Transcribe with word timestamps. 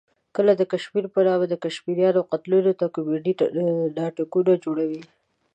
کله 0.35 0.51
د 0.57 0.61
کشمیر 0.73 1.05
په 1.15 1.19
نامه 1.27 1.45
د 1.49 1.53
کشمیریانو 1.63 2.27
قتلونه 2.31 2.69
کومیډي 2.95 3.33
ناټکونه 3.97 4.51
جوړوي. 4.63 5.01